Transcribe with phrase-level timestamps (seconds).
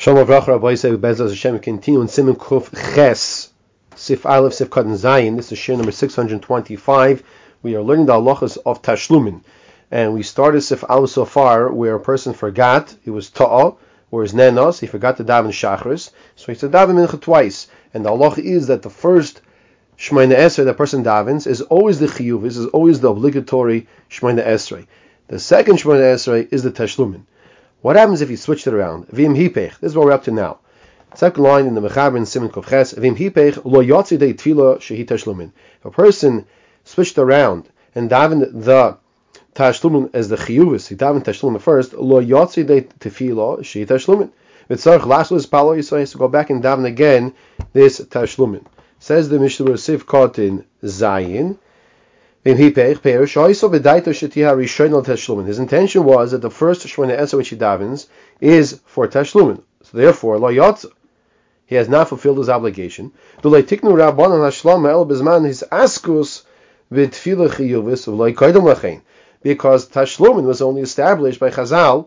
[0.00, 3.52] Shalom Avracha Rabbi Yisrael Bezos Hashem continue in Simon Kuf Ches
[3.96, 5.34] Sif Aleph Sif Katan Zayin.
[5.34, 7.24] This is share number 625.
[7.64, 9.40] We are learning the halachas of Tashlumin.
[9.90, 13.76] And we started Sif Aleph so far where a person forgot, he was Ta'a,
[14.12, 17.66] or his Nenos, he forgot to daven Shachris, so he said daven Mincha twice.
[17.92, 19.40] And the halacha is that the first
[19.98, 24.46] Shemona Esrei that person davens is always the Chiyuv, this is always the obligatory Shemona
[24.46, 24.86] Esrei.
[25.26, 27.22] The second Shemaina Esrei is the Tashlumin.
[27.80, 29.06] What happens if you switch it around?
[29.06, 29.78] Vim hipech.
[29.78, 30.58] This is what we're up to now.
[31.14, 32.98] Second line in the Mechaber Simon Kovches.
[32.98, 35.52] Vim hipech lo yotzi de tefila shehi.
[35.78, 36.44] If a person
[36.82, 38.96] switched around and davened the
[39.54, 41.94] tashlumin as the chiyuvis, he davened tashlumin first.
[41.94, 44.30] Lo yotzi de tefila shehi tashlumin.
[44.68, 47.32] Vitzarch lashlis palo yisrael has to go back and daven again
[47.74, 48.64] this tashlumin.
[48.98, 51.56] Says the Mishnah Sif Kotin Zayin.
[52.44, 52.60] His
[55.58, 58.06] intention was that the first Shemona Esrei which he davens
[58.40, 59.60] is for Tashlumin.
[59.82, 60.92] So therefore, Lo Yotza,
[61.66, 63.10] he has not fulfilled his obligation.
[63.42, 63.66] The his
[65.70, 66.44] askus.
[69.42, 72.06] Because Tashlumin was only established by Chazal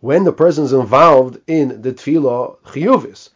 [0.00, 3.30] when the person is involved in the tefillah chiyuvis.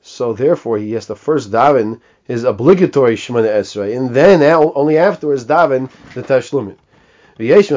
[0.00, 5.44] So therefore, he has to first daven his obligatory Shemona Esrei, and then only afterwards
[5.44, 6.76] daven the Tashlumin.
[7.38, 7.70] V'yesh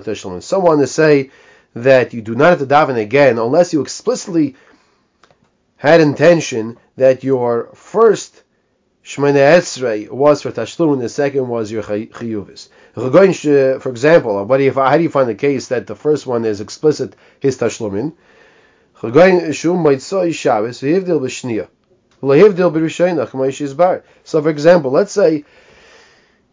[0.00, 0.42] l'tashlumin.
[0.42, 1.30] Someone to say
[1.74, 4.56] that you do not have to daven again unless you explicitly
[5.76, 8.41] had intention that your first
[9.04, 12.68] Shemona Esrei was for Tashlumin, the second was your Chiyuvis.
[12.96, 17.16] Uh, for example, how do you find the case that the first one is explicit,
[17.40, 18.12] his Tashlumin?
[19.00, 19.10] So,
[24.42, 25.44] for example, let's say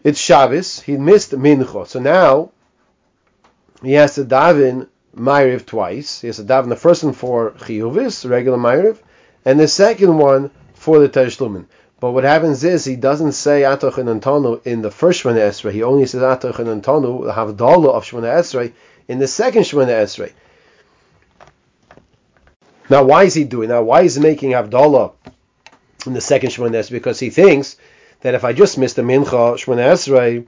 [0.04, 2.52] it's Shabbos, he missed Mincha, so now
[3.84, 6.22] he has to daven Ma'ariv twice.
[6.22, 8.98] He has to daven the first one for Chiyuvis, regular Ma'ariv,
[9.46, 11.68] and the second one for the Tashlumin.
[12.00, 15.74] But what happens is he doesn't say Atoh Chonantonu in the first Shemona Esrei.
[15.74, 18.72] He only says Atoh Chonantonu, the Havdalah of Shemona Esrei,
[19.10, 20.32] in the second Shemona Esrei.
[22.90, 23.84] Now, why is he doing that?
[23.84, 25.12] Why is he making Havdalah
[26.06, 26.92] in the second Shemona Esrei?
[26.92, 27.76] Because he thinks
[28.22, 30.46] that if I just missed the Mincha Shemona Esrei,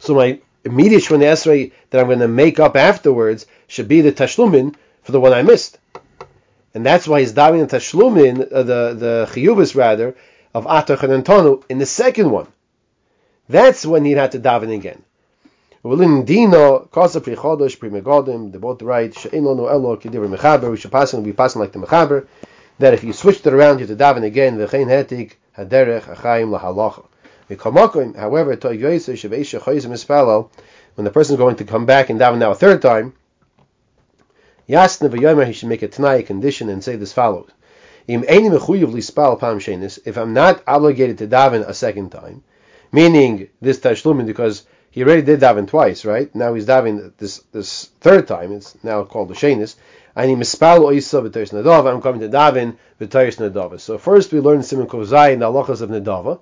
[0.00, 4.10] so my immediate Shemona Esrei that I'm going to make up afterwards should be the
[4.10, 4.74] Tashlumin
[5.04, 5.78] for the one I missed
[6.74, 10.14] and that's why he's davening tashlumin, uh, the the chiyubis rather
[10.52, 12.48] of atoh chonantonu in the second one.
[13.48, 15.02] That's when he'd have to daven again.
[15.84, 20.78] Dino, Kasa Pri Chodosh, Pri Megodim, they both right, She'in Lono Elo, Kedivir Mechaber, we
[20.78, 22.26] should pass and be passing like the Mechaber,
[22.78, 27.04] that if you switched it around, you to daven again, V'chein Hetik, Haderech, Achayim, Lahalacha.
[27.50, 30.48] V'kamokim, however, To Yoyse, Sheveisha, Choyzim, Ispalo,
[30.94, 33.12] when the person is going to come back and daven now a third time,
[34.68, 37.50] Yasna v'yomer, he should make a Tanai, condition, and say this follows.
[38.06, 42.42] If I'm not obligated to daven a second time,
[42.92, 46.32] meaning this tashlumin, because he already did daven twice, right?
[46.34, 48.52] Now he's daven this this third time.
[48.52, 49.76] It's now called the shenis.
[50.14, 51.92] I need mispal oisa b'teris nadava.
[51.92, 53.80] I'm coming to daven b'teris nadava.
[53.80, 56.40] So first we learned Simon Kov Zayin the halachas of nadava.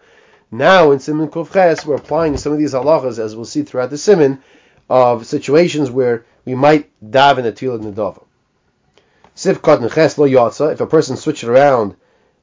[0.51, 3.89] Now in Simon Kov Ches we're applying some of these halachas as we'll see throughout
[3.89, 4.43] the Simon
[4.91, 8.23] of situations where we might daven a tefillah nedava.
[9.35, 10.73] Sif Katan Ches lo yatsa.
[10.73, 11.95] If a person switched around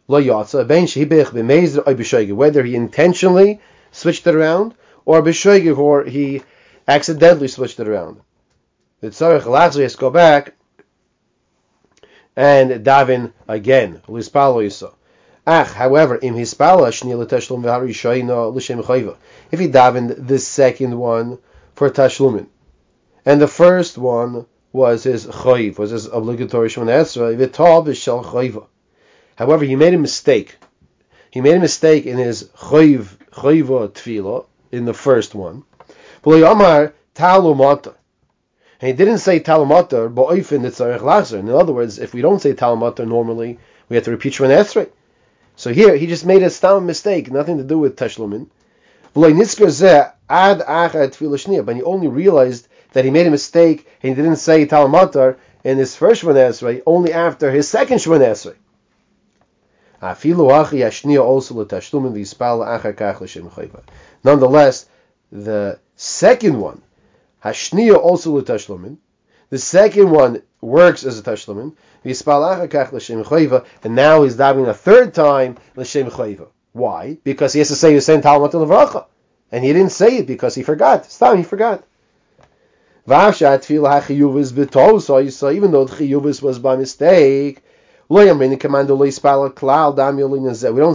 [0.07, 3.61] lo yatsa, Whether he intentionally
[3.91, 4.73] switched it around
[5.05, 6.41] or b'shoigig, or he
[6.87, 8.21] accidentally switched it around.
[9.01, 10.53] The tzarich lachzor has to go back
[12.35, 14.01] and daven again.
[14.07, 14.93] Lispal yisa.
[15.47, 19.15] Ach, however, im hispala shnei l'tashlum v'harishayna l'shem chayva.
[19.51, 21.39] If he davened the second one
[21.75, 22.47] for tashlumin,
[23.25, 27.35] and the first one was his chayiv, was his obligatory Shemona Esrei.
[27.35, 28.65] V'tav v'shel chayiva.
[29.35, 30.57] However, he made a mistake.
[31.31, 35.63] He made a mistake in his chayiv chayiva tefillah in the first one.
[36.25, 37.95] Amar talumata.
[38.81, 41.39] And he didn't say talumata, but oifin tzarech lazer.
[41.39, 44.89] In other words, if we don't say talumata normally, we have to repeat Shemona Esrei.
[45.55, 48.47] So here, he just made a stam mistake, nothing to do with tashlumin.
[49.13, 49.35] But
[51.75, 55.95] he only realized that he made a mistake and he didn't say Talmatar in his
[55.95, 58.57] first Shemon only after his second Shemon.
[64.23, 64.85] Nonetheless,
[65.31, 66.81] the second one,
[67.43, 68.97] Hashniya also l'tashlumin,
[69.49, 71.75] the second one works as a tashlumin,
[73.83, 76.47] and now he's dabbing a third time l'shem chayva.
[76.71, 77.17] Why?
[77.23, 78.53] Because he has to say the same Talmud.
[79.51, 81.05] And he didn't say it because he forgot.
[81.11, 81.83] Stop, he forgot.
[83.09, 83.47] Even though
[85.85, 87.63] the chiyuvis was by mistake,
[88.07, 88.39] we don't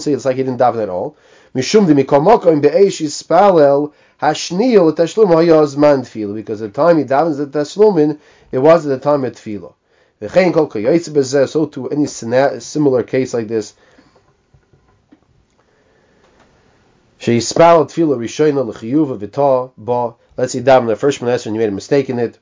[0.01, 1.17] say it's like he didn't daven at all.
[1.57, 7.47] Mishum de mikomokom be'esh yispalel hashniyel tashlum hayazman tefillah because the time he davens the
[7.47, 8.21] tashlumin,
[8.53, 9.73] it was at the time of tefillah.
[11.49, 13.75] So to any similar case like this,
[17.25, 20.15] sheyispal tefillah rishayna l'chiyuv v'tah ba.
[20.37, 22.38] Let's say daven the first Shmonesra and you made a mistake in it.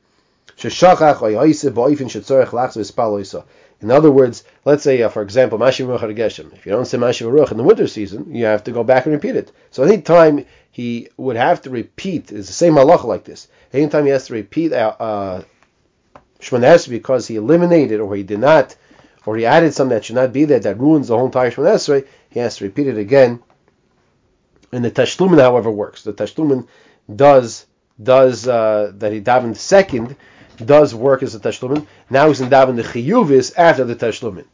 [0.56, 3.44] Sheshachach oyaise ba'ifin shetzorech lachz v'spal oisa.
[3.80, 6.52] In other words, let's say, uh, for example, Mashiv Ruach Geshem.
[6.52, 9.06] If you don't say Mashiv Ruach in the winter season, you have to go back
[9.06, 9.52] and repeat it.
[9.70, 13.48] So any time he would have to repeat, it's the same halacha like this.
[13.72, 15.42] Any time he has to repeat uh, uh,
[16.88, 18.74] because he eliminated or he did not,
[19.26, 21.74] or he added something that should not be there that ruins the whole entire Shemon
[21.74, 23.40] Esrei, he has to repeat it again.
[24.72, 26.02] And the Tashlumin, however, works.
[26.02, 26.66] The Tashlumin
[27.14, 27.66] does
[28.02, 30.16] does uh, that he davened second
[30.56, 31.86] does work as a tashlumin.
[32.10, 34.44] Now he's in daven the chiyuvis after the tashlumin.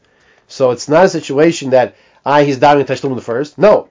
[0.46, 3.58] So it's not a situation that ah he's davening tashlumin first.
[3.58, 3.88] No,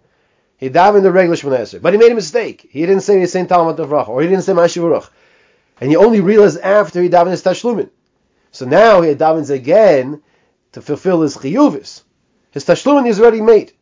[0.58, 2.68] he davened the regular shmonesser, but he made a mistake.
[2.70, 4.08] He didn't say the same Talmud of Rach.
[4.08, 5.10] or he didn't say Mashiv
[5.80, 7.90] and he only realized after he davened his tashlumin.
[8.52, 10.22] So now he davens again
[10.72, 12.02] to fulfill his chiyuvis.
[12.52, 13.74] His tashlumin is already made.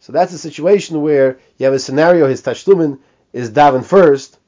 [0.00, 2.26] So that's a situation where you have a scenario.
[2.28, 2.98] His tashlumin
[3.32, 4.38] is daven first,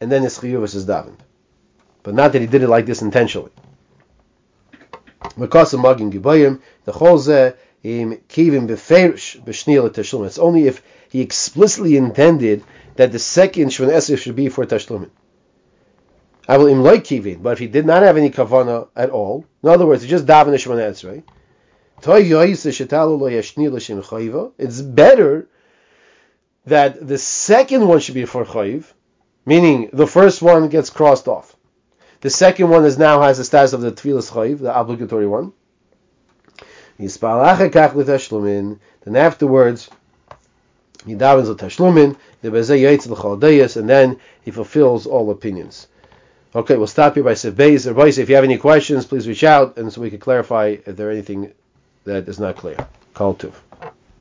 [0.00, 1.20] and then his chiyuvis is davened
[2.04, 3.50] but not that he did it like this intentionally.
[5.36, 5.58] It's
[10.38, 12.62] only if he explicitly intended
[12.96, 15.10] that the second Shvan Esrei should be for Tashlumin.
[16.46, 19.46] I will im like kivin, but if he did not have any kavana at all,
[19.62, 21.22] in other words, he just daven the Shvan Esrei,
[24.58, 25.48] it's better
[26.66, 28.92] that the second one should be for chayiv,
[29.46, 31.56] meaning the first one gets crossed off.
[32.20, 35.52] The second one is now has the status of the Tfilas Chayiv, the obligatory one.
[36.98, 37.08] Then
[39.16, 39.90] afterwards,
[41.06, 45.88] he davens the Tashlumin, the Bezeh Yaitz l'Chaldeyas, and then he fulfills all opinions.
[46.54, 48.18] Okay, we'll stop here by Sif Beis.
[48.18, 51.10] If you have any questions, please reach out, and so we can clarify if there
[51.10, 51.52] anything
[52.04, 52.76] that is not clear.
[53.14, 53.52] Call to.